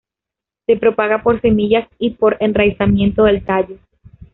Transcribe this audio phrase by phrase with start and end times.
[0.65, 3.77] Se propaga por semillas y por enraizamiento del tallo.